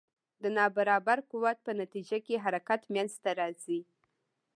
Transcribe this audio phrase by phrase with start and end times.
[0.41, 3.79] د نا برابر قوت په نتیجه کې حرکت منځته راځي.